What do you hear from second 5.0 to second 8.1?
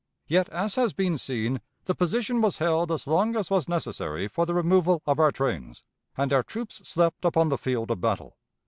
of our trains, and our troops slept upon the field of